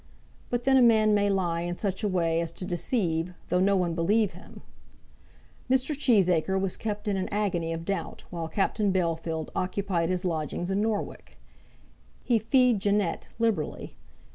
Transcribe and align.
But 0.49 0.63
then 0.63 0.77
a 0.77 0.81
man 0.81 1.13
may 1.13 1.29
lie 1.29 1.61
in 1.61 1.77
such 1.77 2.03
a 2.03 2.07
way 2.07 2.41
as 2.41 2.51
to 2.53 2.65
deceive, 2.65 3.35
though 3.49 3.59
no 3.59 3.75
one 3.75 3.93
believe 3.93 4.31
him. 4.31 4.63
Mr. 5.69 5.95
Cheesacre 5.95 6.57
was 6.59 6.75
kept 6.75 7.07
in 7.07 7.17
an 7.17 7.29
agony 7.29 7.71
of 7.71 7.85
doubt 7.85 8.23
while 8.31 8.47
Captain 8.47 8.91
Bellfield 8.91 9.49
occupied 9.55 10.09
his 10.09 10.25
lodgings 10.25 10.71
in 10.71 10.81
Norwich. 10.81 11.37
He 12.23 12.39
fee'd 12.39 12.79
Jeannette 12.81 13.29
liberally. 13.37 13.95